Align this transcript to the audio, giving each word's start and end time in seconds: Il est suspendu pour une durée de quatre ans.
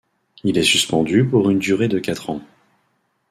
Il 0.43 0.57
est 0.57 0.63
suspendu 0.63 1.23
pour 1.27 1.51
une 1.51 1.59
durée 1.59 1.87
de 1.87 1.99
quatre 1.99 2.31
ans. 2.31 2.41